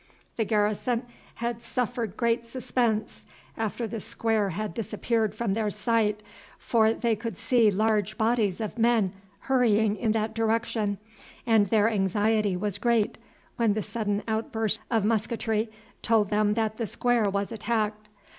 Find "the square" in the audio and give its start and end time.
3.85-4.49, 16.79-17.29